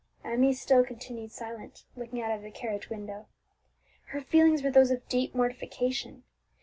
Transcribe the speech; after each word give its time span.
Emmie 0.23 0.51
still 0.51 0.83
continued 0.83 1.31
silent, 1.31 1.83
looking 1.95 2.19
out 2.23 2.31
of 2.35 2.41
the 2.41 2.49
carriage 2.49 2.89
window. 2.89 3.27
Her 4.05 4.21
feelings 4.21 4.63
were 4.63 4.71
those 4.71 4.89
of 4.89 5.07
deep 5.07 5.35
mortification. 5.35 6.23